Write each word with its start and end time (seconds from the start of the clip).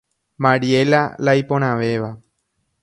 Mariela 0.45 1.01
la 1.19 1.35
iporãvéva. 1.43 2.11